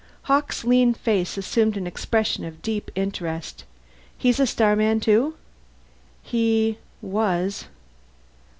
Hawkes' 0.23 0.63
lean 0.63 0.95
face 0.95 1.37
assumed 1.37 1.77
an 1.77 1.85
expression 1.85 2.43
of 2.43 2.63
deep 2.63 2.89
interest. 2.95 3.65
"He's 4.17 4.39
a 4.39 4.47
starman 4.47 4.99
too?" 4.99 5.35
"He 6.23 6.79
was." 7.03 7.65